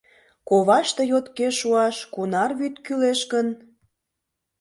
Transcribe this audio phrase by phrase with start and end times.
[0.49, 3.47] Коваште йокте шуаш кунар вӱд кӱлеш гын?